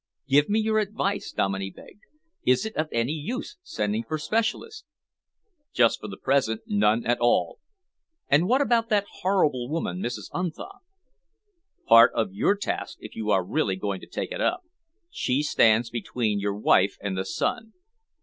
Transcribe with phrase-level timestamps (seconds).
[0.27, 2.01] "Give me your advice," Dominey begged.
[2.43, 4.83] "Is it of any use sending for specialists?"
[5.73, 7.59] "Just for the present, none at all."
[8.27, 10.31] "And what about that horrible woman, Mrs.
[10.33, 10.81] Unthank?"
[11.85, 14.61] "Part of your task, if you are really going to take it up.
[15.11, 17.73] She stands between your wife and the sun."